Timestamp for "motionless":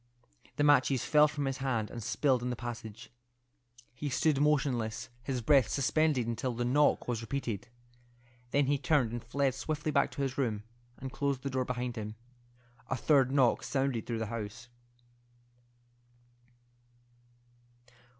4.41-5.09